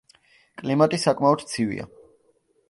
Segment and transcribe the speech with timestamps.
[0.61, 1.87] კლიმატი საკმაოდ ცივია.